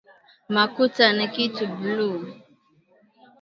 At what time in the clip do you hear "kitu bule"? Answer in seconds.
1.33-2.31